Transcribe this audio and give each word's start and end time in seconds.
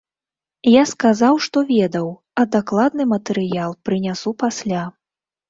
Я 0.69 0.83
сказаў, 0.91 1.33
што 1.47 1.57
ведаў, 1.73 2.07
а 2.41 2.47
дакладны 2.57 3.03
матэрыял 3.13 3.77
прынясу 3.91 4.35
пасля. 4.43 4.83